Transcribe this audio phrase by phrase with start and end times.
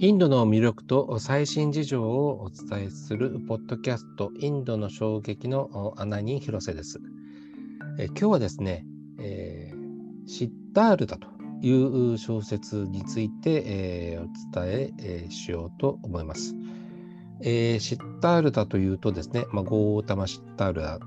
[0.00, 7.00] インドの魅力と最新事情をお伝えするポッドキャストインドの衝撃の穴に広瀬です。
[7.98, 8.86] え今日はですね、
[9.18, 11.26] えー、シッタールダと
[11.62, 16.54] いう小説について、えー、お伝ええ、しようと思います。
[17.40, 21.00] えー、シッタールダというとですね、まあ、ゴータマシッタールダ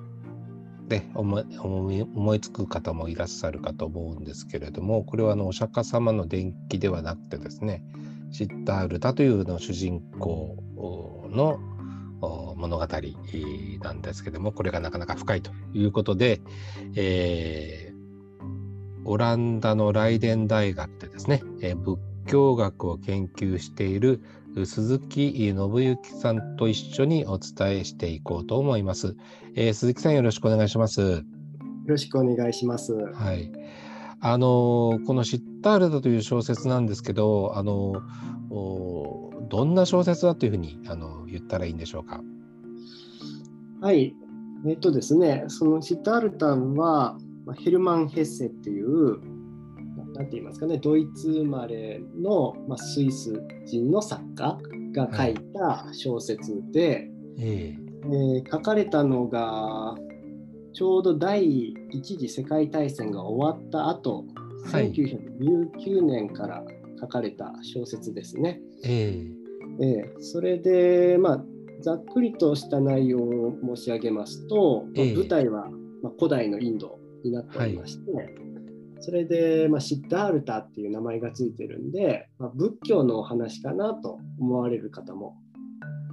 [0.89, 7.81] で思い思いつく方もいらっしゃるかと思うんですけれどもこれはあのお釈迦様の伝記ではなくてですね
[8.31, 10.57] シッタールタというの主人公
[11.29, 11.59] の
[12.55, 12.87] 物語
[13.81, 16.41] なんですけどもこれがなかなか深いということで、
[16.95, 24.21] えー、オランダのライデン大学でですね、えー、仏教学を研究している
[24.65, 29.15] 鈴木信之さんと一緒にお伝えしていこうと思います、
[29.55, 31.01] えー、鈴木さんよろしくお願いします。
[31.01, 31.23] よ
[31.87, 32.93] ろしくお願いします。
[32.93, 33.51] はい。
[34.21, 38.01] あのこの「シッタールダ」という小説なんですけどあの
[39.49, 42.21] どんな小説だというふうにあの言ったらいいんでしょうか？
[43.81, 44.15] はい
[44.67, 47.17] えっとですねそのシッタールダは
[47.57, 49.19] ヘルマン・ヘッセっていう
[50.13, 54.59] 何て言いますかねドイツ生まれの、まあ、スイス人の作家
[54.93, 59.95] が書いた小説で、はい、えー、書かれたのが
[60.73, 64.25] ちょうど第一次世界大戦が終わった後、
[64.71, 66.63] はい、1919年から
[66.99, 68.61] 書かれた小説ですね。
[68.83, 71.43] えー、えー、それで、まあ、
[71.81, 75.69] ざっくりとした内容を申し上げますと、えー、舞台は、
[76.01, 78.35] まあ、古代のインドになっておりまして、はい、
[78.99, 85.35] それで、まあ、シッダールタっていう名前がついてるんで、まあ、仏教のお話かなと思われる方も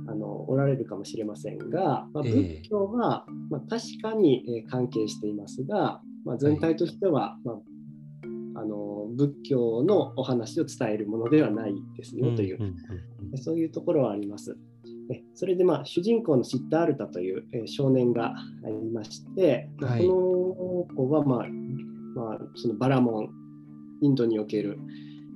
[0.09, 12.75] あのおられるかもしれませんが、まあ、仏教は、えー、まあ、確かに、え関係していますが、まあ、全体としては、はい、まあ、あの仏教のお話を伝えるものではないですよという、
[13.37, 14.57] そういうところはあります。
[15.35, 21.49] それで、まあ、主人公のシッタールタという、え少年がありまして、はい、この子は、まあ
[22.15, 23.31] まあ、そのバラモン
[24.01, 24.79] インドにおける、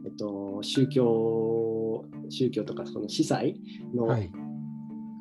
[0.07, 3.61] えっと、宗教宗教とかその司祭
[3.95, 4.31] の、はい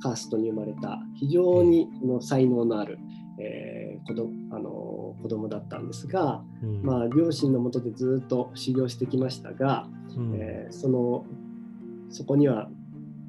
[0.01, 2.99] カーストに生まれた非常にの才能のある、
[3.39, 11.25] えー、子どあの子供だったんですが、うん、まあ、両親のもとでずっと修行してきましたが、うん、えー、その
[12.09, 12.69] そこには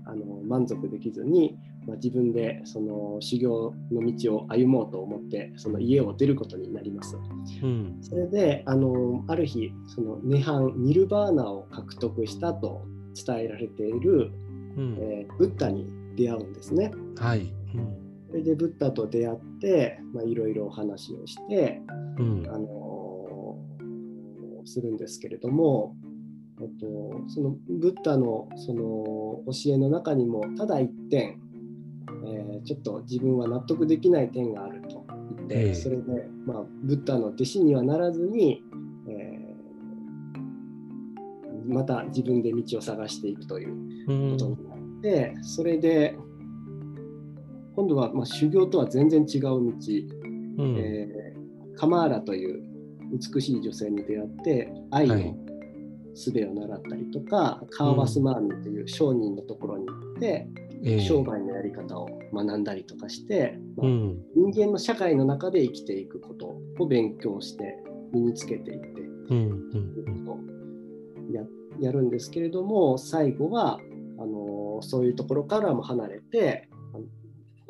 [0.04, 1.56] あの満足できずに、
[1.86, 7.16] まあ、自分でその修行の道を歩もうと思ってその家を出ることになります。
[7.62, 12.84] うん、それであのある日その涅槃ニルバーナを獲得したと
[13.14, 14.32] 伝えられている、
[14.76, 15.86] うん、えー、ブッダに
[16.16, 16.92] 出会うんですね。
[17.16, 21.80] はい、うん、それでブッダと出会っていろいろお話をして、
[22.18, 25.94] うん、あのー、するんですけれども、
[26.60, 26.86] えっと、
[27.28, 31.40] そのブッダのその教えの中にもただ一点、
[32.24, 35.04] えー、ちょっと自分は納得できない点があると
[35.36, 36.02] 言って、えー、それで、
[36.46, 38.62] まあ、ブッダの弟子にはならずに、
[39.08, 43.74] えー、また自分で道を探していくという
[44.06, 44.71] ことにな
[45.02, 46.16] でそれで
[47.74, 49.74] 今度はまあ修行とは全然違う道、うん、
[50.78, 52.62] えー、カマーラという
[53.12, 55.34] 美しい女性に出会って愛の
[56.14, 60.48] 術を習ったりとか、はい、カーバスマーミという商人のところに行って、
[60.82, 67.76] うん、商売のやり方を学んだりとかして、まあ、人間の社会の中で生きていくことを勉強して
[68.12, 69.70] 身につけていって、うん、
[71.32, 71.42] や
[71.80, 73.80] やるんですけれども最後は
[74.18, 74.51] あの
[74.82, 76.68] そういうところからも離れて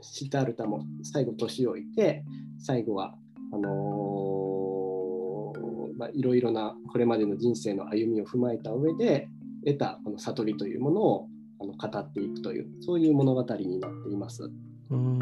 [0.02, 2.24] シタルタも最後年老いて
[2.58, 3.14] 最後は
[3.52, 9.28] あのー、まあ、いろいろなこれまでの人生の歩みを踏まえた上で
[9.64, 11.28] 得たこの悟りというものを
[11.60, 14.50] あの語っていくというそういう物語になっています。
[14.90, 15.18] うん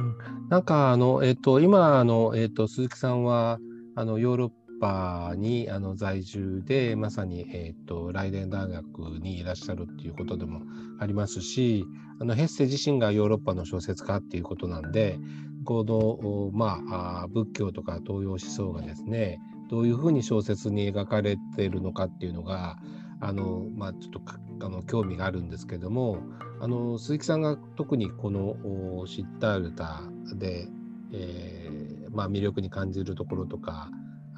[0.48, 3.60] なんかあの、えーと、今あの、えーと、鈴木さんは
[3.94, 10.62] あのヨーロッパにあの在住でまさに、えーと、ライデン大学にいらっしゃるっていうことでも
[10.98, 11.84] ありますし
[12.20, 15.18] あのヘッセ自身がヨーロッパの小説家っていうことなんで
[15.64, 16.80] この、ま
[17.22, 22.78] あ、仏教とか東洋思想がですねどういうふうに小説に描かれているのかっていうのが
[23.20, 24.20] あの、まあ、ちょっと
[24.66, 26.18] あの興味があるんですけども
[26.60, 28.56] あの鈴木さんが特にこの
[29.06, 30.02] 「シッタールタ
[30.34, 30.68] で」
[31.12, 31.80] えー
[32.12, 33.90] まあ、魅力に感じるところとか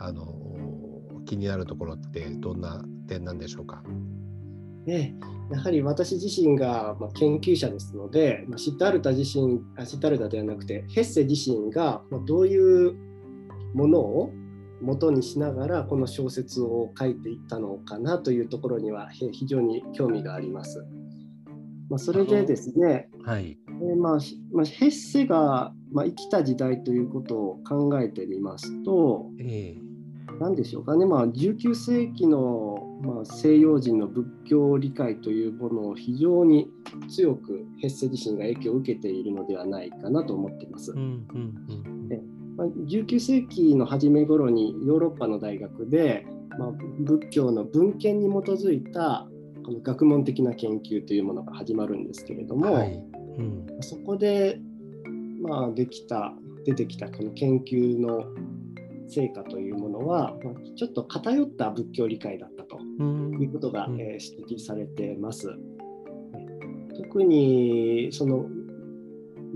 [0.05, 0.35] あの
[1.25, 3.83] 気になるところってどんな点なんでしょうか？
[4.85, 5.15] ね、
[5.53, 12.97] やはり私自身が研究者ですので、シッタールタ自身あシッタールタではなくてヘッセ自身がどういう
[13.75, 14.33] ものを
[14.81, 20.85] 元にしながらこの小説を書いていったのかなというところには非常に興味があります。
[21.89, 23.59] まあ、それでですね、はい。
[23.69, 29.92] えーまあしまあ、ヘッセが、まあ、生きた時代ということを考えてみますと、ええ
[30.41, 36.69] 何でしょうかね、まあ、19世紀の、まあ、西洋人の仏教理解というものを非常に
[37.09, 40.95] 強くヘッセ自身が影響を受けているのではないかなと思っていますう。
[40.95, 41.93] んうん
[42.57, 46.27] まあ、19世紀の初め頃にヨーロッパの大学で、
[46.59, 49.27] まあ、仏教の文献に基づいた
[49.65, 52.75] この学問的な研究というものが始まるんですけれども、うん。
[52.75, 52.93] はい。
[53.39, 53.67] うん。
[53.81, 54.61] そこで、
[55.41, 58.25] まあ、できた出てきたこの研究の
[59.09, 65.55] 成果というものは、まあ、ちょっと偏った仏教理解だったとうんいうことが、うんえー指摘されてます。
[66.97, 68.47] 特にその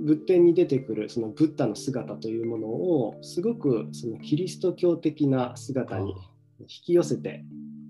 [0.05, 6.15] 仏典に出てくるそのブッダの姿というものをすごくそのキリスト教的な姿に
[6.61, 7.45] 引き寄せて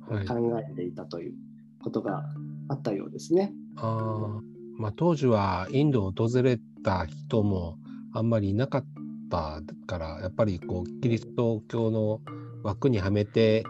[0.08, 0.26] はい。
[0.26, 1.34] 考えていたという
[1.82, 2.24] ことが
[2.68, 3.52] あったようですね。
[3.76, 4.40] ああ、
[4.78, 7.76] まあ当時はインドを訪れた人も
[8.12, 8.86] あんまりいなかっ
[9.28, 12.20] たから、やっぱりこうキリスト教の
[12.62, 13.64] 枠にはめて、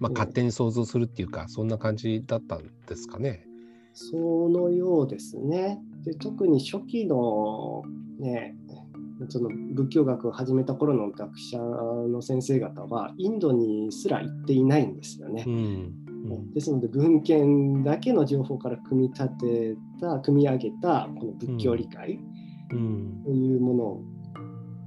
[0.00, 3.46] まあうん勝手に想像するっていうか、そんな感じだったんですかね。
[3.94, 5.78] そのようですね。
[6.04, 7.82] で特に初期の、
[8.18, 8.56] ね、
[9.28, 15.50] その仏教学を始めた頃の学者の先生方はインドにすら行っていないんですよねう。
[15.50, 15.54] ん。
[15.54, 22.20] うんですので文献だけの情報から組み立てた組み上げたこの仏教理解
[22.70, 23.22] うん。
[23.24, 24.00] というもの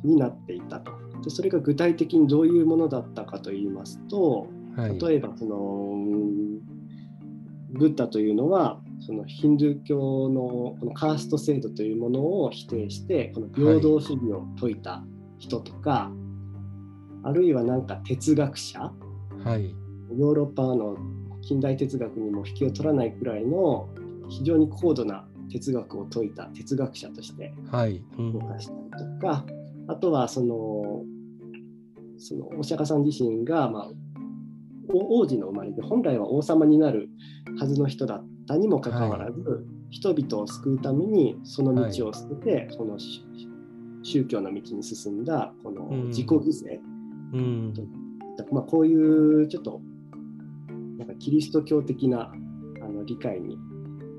[0.06, 0.92] になっていたと。
[1.24, 5.00] でそれが具体的にどういうものだったかといいますとはい。
[5.00, 6.60] 例えばそのうん
[7.72, 15.04] ブッダというのはそのヒンドゥー教のこのカースト制度というものを否定してこの平等主義を説いた
[15.38, 16.12] 人とか、
[17.24, 18.94] あるいはなんか哲学者
[19.44, 19.76] はい。
[20.18, 20.96] ヨーロッパの
[21.42, 23.90] 近代哲学にも引きを取らないくらいの
[24.30, 27.54] 非常に高度な哲学を説いた哲学者として
[28.18, 29.46] 動かしたりとか、
[29.88, 31.04] あとはその
[32.18, 33.90] そのお釈迦さん自身が、まあ、
[34.90, 37.10] お王子の生まれで本来は王様になる
[37.60, 43.26] はずの人だったにもかかわらず、人々を救うためにその道を捨てて、このし
[44.04, 46.80] 宗教の道に進んだこのうん自己犠牲、
[47.34, 47.74] うん。
[48.52, 49.82] まあ、こういうちょっと
[50.98, 52.32] なんかキリスト教的な
[52.82, 53.58] あの理解に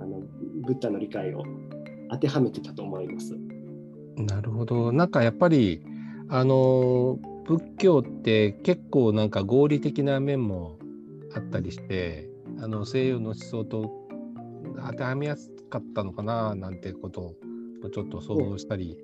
[0.01, 0.21] あの
[0.67, 1.45] ブッダの理解を
[2.11, 3.37] 当てはめてたと思います。
[4.17, 4.93] なるほど。
[4.93, 5.83] なんかやっぱり、
[6.29, 10.79] あの、仏教って結構なんか合理的な面も
[11.35, 12.29] あったりして、
[12.59, 14.09] あの西洋の思想と
[14.85, 17.21] 当てはめやすかったのかななんてこと
[17.85, 18.97] をちょっと想像したり、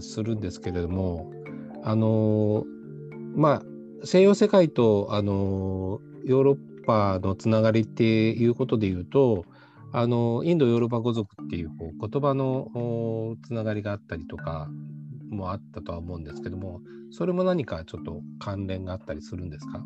[0.00, 1.30] するんですけれども、
[1.82, 2.64] あの
[3.34, 3.62] まあ
[4.04, 9.44] 西洋世界とあのヨーロッパのつながりっていうことで言うと、
[9.92, 14.68] あのインドヨーロッパ語族っていうこう言葉のおつながりがあったりとか
[15.30, 16.80] もあったとは思うんですけども
[17.10, 19.82] それも何かちょっと関連があったりするんですか？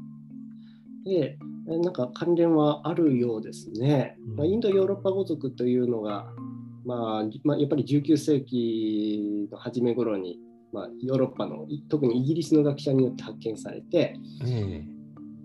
[1.05, 1.39] で、
[1.69, 4.17] えなんか関連はあるようですね。
[4.31, 4.37] うん。
[4.37, 6.27] まあ、インドヨーロッパ語族というのが、
[6.85, 10.39] まあまあ、やっぱり19世紀の初め頃に、
[10.73, 14.85] まあ、ヨーロッパのい特にイギリスの学者によって発見されて、え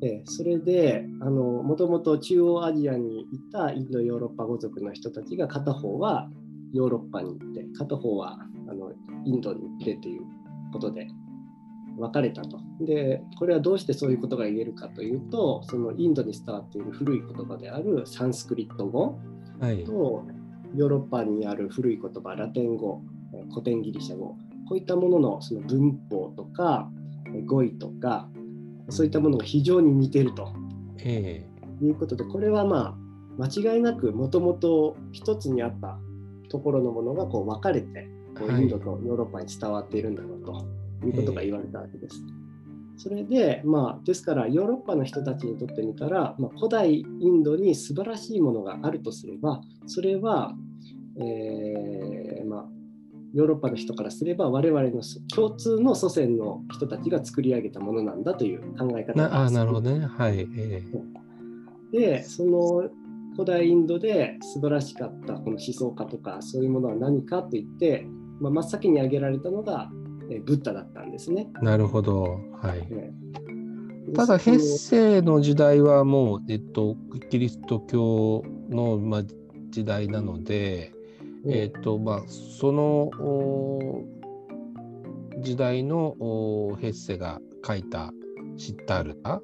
[0.05, 6.29] えそれでもともと中央アジアにいたインドヨーロッパ語族の人たちが片方は
[6.74, 8.38] ヨーロッパに行って片方は
[8.69, 8.91] あの
[9.25, 10.21] インドに行ってという
[10.71, 11.07] ことで
[11.97, 12.59] 分かれたと。
[12.81, 19.17] でこれはどうしてそういうことが言えるかというとそのインドに伝わっている古い言葉であるサンスクリット語
[19.85, 20.24] と
[20.75, 23.01] ヨーロッパにある古い言葉ラテン語
[23.33, 24.35] え古典ギリシャ語
[24.67, 26.91] こういったもののその文法とか
[27.33, 28.29] え語彙とか
[28.89, 30.53] そういったものが非常に似てると。
[30.99, 31.45] え
[31.81, 33.05] いうことでこれはまあ
[33.37, 35.99] 間違いなくもともと一つにあった
[36.49, 38.63] ところのものがこう分かれてこうはい。
[38.63, 40.65] インドとヨーロッパに伝わっているんだろうと
[41.05, 42.23] いうことが言われたわけです。
[42.97, 50.53] それで、まあ、ですからヨーロッパの人たちにとってみたら、まあ、古代インドに素晴らしいものがあるとすればそれは、
[51.19, 52.65] えーまあ、
[53.35, 55.01] ヨーロッパの人からすれば我々の
[55.33, 59.89] 共通の祖先の人たちが作り上げたものなんだという考ええ方なあなるほど。
[59.89, 60.05] どね。
[60.05, 60.47] はい。
[60.57, 60.83] え
[61.91, 62.89] でその
[63.33, 68.07] 古代インドで素晴らしかったこの思想家とかそういうものは何かといって、
[68.39, 69.89] まあ、真っ先に挙げられたのが、
[70.29, 71.49] えーブッダだったんですね。
[71.61, 72.39] えなるほど。
[72.61, 72.87] はい。
[72.89, 74.15] えー。
[74.15, 76.95] ただ、ヘッセの時代はもう、えっと、
[77.29, 79.23] キリスト教の、まあ、
[79.69, 80.94] 時代なので、
[81.47, 83.11] えっとまあ、その
[85.41, 86.15] 時代の
[86.79, 88.11] ヘッセが書いた
[88.57, 89.41] シッタールタ、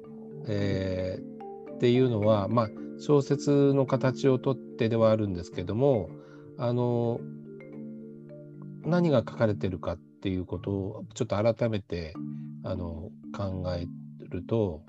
[0.48, 2.68] えーっていうのは、まあ、
[3.00, 6.10] 小説の形をとってではあるんですけども
[6.58, 7.18] あの
[8.84, 12.14] 何が書かれてるかっていうことをちょっと改めて
[12.62, 13.86] あの考え
[14.28, 14.82] ると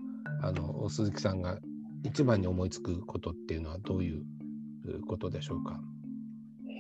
[0.44, 1.58] あの鈴木さんが
[2.04, 4.24] 一番に思いつくことっていうのはどういう
[5.08, 5.80] ことでしょうか？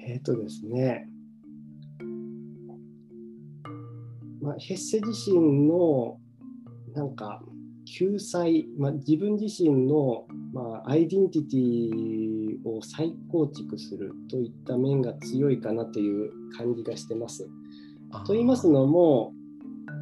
[0.05, 1.07] えっ、とですね、
[4.41, 6.17] まあ、ヘッセ自身の
[6.93, 7.41] なんか
[7.86, 17.50] 救済、まあ、自分自身の、まあ、アイデンティティを再構築するといった面が強いかなという感じがしてます。
[18.25, 19.33] と言いますのも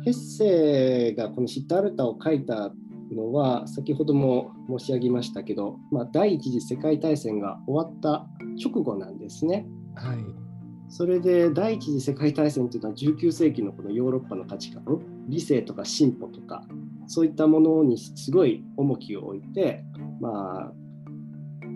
[0.03, 2.71] ヘッセがこのシッタールタを書いた
[3.11, 8.25] のは先ほども申し上げましたけど、まあ、第一次世界大戦が終わった
[8.61, 9.65] 直後なんですね。
[9.95, 10.17] はい、
[10.89, 14.83] それで第一次世界大戦というのは19世紀のこのヨーロッパの価値観
[15.27, 16.63] 理性とか進歩とか
[17.07, 19.83] そういったものにすごい重きを置いて、
[20.19, 20.73] まあ、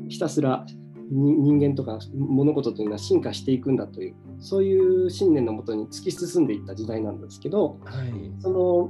[0.07, 0.65] ひたすら
[1.11, 8.89] 人間とか物事というのは進化していくんだというそういう信念のもとに突き進んでいった時代なんですけど、はい、その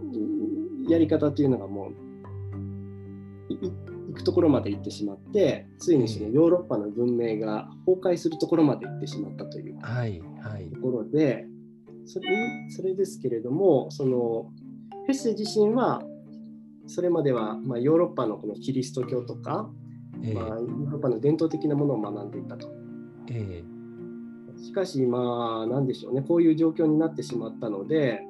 [0.88, 1.94] やり方というのがもう
[3.50, 3.72] 行
[4.16, 11.46] くところまで行ってしまってついにそのヨーロッパの文明が崩壊するところまで行ってしまったというところで、
[12.06, 12.30] それ
[12.70, 14.52] それですけれどもその
[15.06, 16.04] フェッセ自身は
[16.88, 19.70] それまでは、まあ、ヨーロッパのこのキリスト教とか、
[20.24, 22.72] えー、まあ、ヨーロッパの伝統的なものを学んでいたと。
[23.28, 28.22] えー、しかし、まあ、なんでしょうね、こういう状況になってしまったので、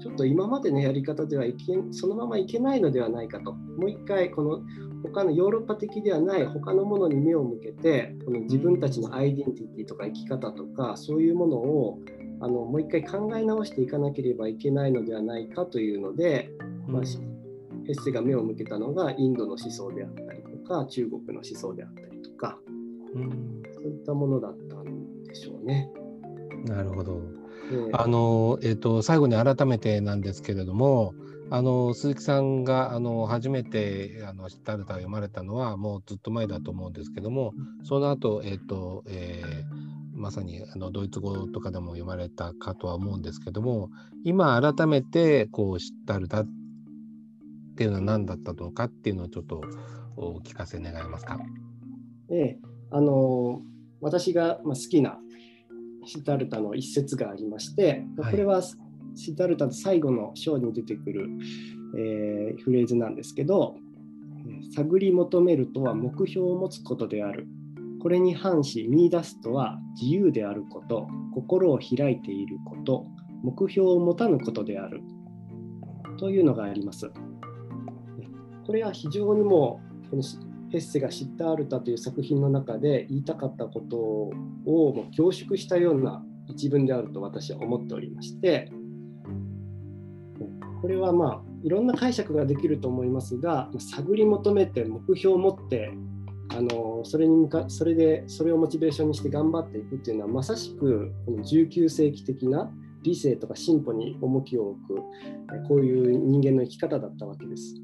[0.00, 4.62] ちょっと今までのやり方ではいけそのままいけないのではないかと、もう一回、この
[5.02, 11.98] 他のヨーロッパ的ではない他のものに目を向けて、この自分たちのアイデンティティとか生き方とか、そういうものを
[12.40, 16.50] あのもう一回考え直していかなければいけないのではないかというので、
[16.86, 17.02] まあ、
[17.86, 22.58] ヘッセが目を向けたのがインドの思想であったりとか中国の思想であったりとか、
[23.14, 25.90] うん、そういったものだったんでしょうね。
[26.64, 27.39] なるほど。
[27.92, 31.14] あのえーと、最後に改めてなんですけれども
[31.50, 37.52] あの鈴木さんがあの初めてあの「タルタ」を読まれたのはもうずっと前だと思うんですけども
[37.84, 43.90] その後、えーとえー、まさにあのドイツ語とかでも読まれたかとは思うんですけども
[44.24, 46.48] 今改めてこう「シッタルタ」っ
[47.76, 49.62] ていうのは何だったのかっていうのをちょっと
[50.16, 51.38] お聞かせ願えますか？
[52.30, 52.58] ええ、
[52.90, 53.62] あの
[54.00, 55.18] 私が好きな
[56.04, 58.62] シタルタの一節がありまして、これは
[59.14, 61.28] シタルタの最後の章に出てくる、
[61.98, 63.76] えー、フレーズなんですけど、
[64.74, 67.46] 探り求めるとは目標を持つことである。
[68.00, 73.06] これに反し見出すとは自由であること、心を開いていること、
[73.42, 75.02] 目標を持たぬことである。
[76.18, 77.10] というのがあります。
[78.66, 80.22] これは非常にもうこの
[80.70, 84.32] ヘッセが「シッタールタ」という作品の中で言いたかったことを
[84.64, 88.70] もう凝縮したような一文であると私は思っておりまして
[90.80, 95.92] これはまあいろんな解釈ができると思いますが探り求めて目標を持って
[96.52, 102.70] あのそれに向かそれでそれをモチベーションにして頑張っていくっていうのはまさしくこの19世紀的な
[103.02, 104.94] 理性とか進歩に重きを置く
[105.68, 107.76] こういう人間の生き方だったわけです。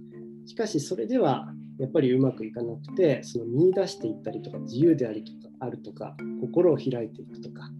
[0.46, 7.70] しかしそれではやっぱりうまくいかなくてその見出していったりとか自由でありとかあるとか心を開いていくとか、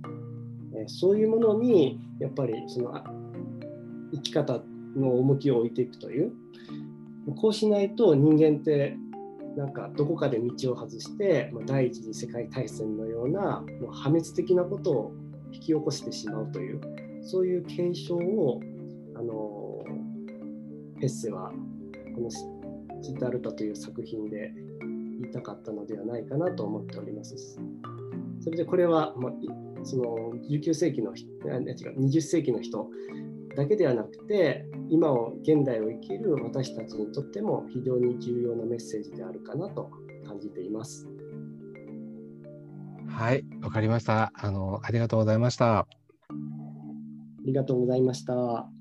[0.75, 3.03] え、そういうものにやっぱりその
[4.13, 4.61] 生き方
[4.97, 6.33] の重きを置いていくという
[7.37, 8.97] こうしないと人間って
[9.57, 15.13] なんかどこかで道を外して、ま、第一次世界大戦のようなもう破滅的なことを
[15.51, 16.81] 引き起こしてしまうという
[17.23, 18.61] そういう継承を
[19.17, 19.85] あの
[21.01, 21.51] ヘッセは
[22.15, 22.31] この
[23.03, 24.53] ジタルタという作品で
[25.21, 27.59] 言いたかったのではないかなと思っております。
[28.41, 29.33] それでこれは、まあ、
[29.85, 32.89] その19世紀の違う20世紀の人
[33.57, 39.91] だけではなくて今を現代を生きる私たちにとっても非常に重要なメッセージであるかなと
[40.27, 41.09] 感じています。
[43.09, 44.33] はい、わかりました。
[44.35, 45.79] あのありがとうございました。
[45.79, 45.87] あ
[47.45, 48.76] りがとうございました。